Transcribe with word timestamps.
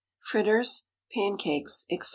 FRITTERS, 0.17 0.87
PANCAKES, 1.13 1.85
ETC. 1.91 2.09